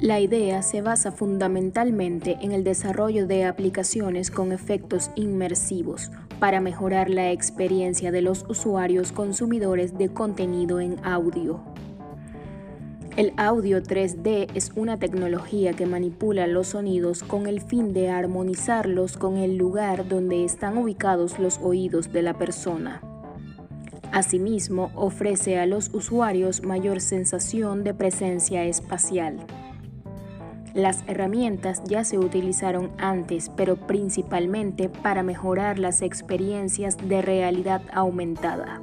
La 0.00 0.20
idea 0.20 0.62
se 0.62 0.80
basa 0.80 1.10
fundamentalmente 1.10 2.38
en 2.40 2.52
el 2.52 2.62
desarrollo 2.62 3.26
de 3.26 3.44
aplicaciones 3.44 4.30
con 4.30 4.52
efectos 4.52 5.10
inmersivos 5.16 6.12
para 6.38 6.60
mejorar 6.60 7.10
la 7.10 7.32
experiencia 7.32 8.12
de 8.12 8.22
los 8.22 8.44
usuarios 8.48 9.10
consumidores 9.10 9.98
de 9.98 10.08
contenido 10.08 10.78
en 10.78 11.04
audio. 11.04 11.60
El 13.16 13.32
audio 13.36 13.82
3D 13.82 14.48
es 14.54 14.70
una 14.76 15.00
tecnología 15.00 15.72
que 15.72 15.86
manipula 15.86 16.46
los 16.46 16.68
sonidos 16.68 17.24
con 17.24 17.48
el 17.48 17.60
fin 17.60 17.92
de 17.92 18.08
armonizarlos 18.08 19.16
con 19.16 19.36
el 19.36 19.56
lugar 19.56 20.06
donde 20.06 20.44
están 20.44 20.78
ubicados 20.78 21.40
los 21.40 21.58
oídos 21.58 22.12
de 22.12 22.22
la 22.22 22.34
persona. 22.34 23.02
Asimismo, 24.12 24.92
ofrece 24.94 25.58
a 25.58 25.66
los 25.66 25.92
usuarios 25.92 26.62
mayor 26.62 27.00
sensación 27.00 27.82
de 27.82 27.94
presencia 27.94 28.62
espacial. 28.62 29.44
Las 30.74 31.02
herramientas 31.06 31.82
ya 31.84 32.04
se 32.04 32.18
utilizaron 32.18 32.90
antes, 32.98 33.50
pero 33.56 33.76
principalmente 33.76 34.88
para 34.88 35.22
mejorar 35.22 35.78
las 35.78 36.02
experiencias 36.02 36.96
de 36.96 37.22
realidad 37.22 37.82
aumentada. 37.92 38.80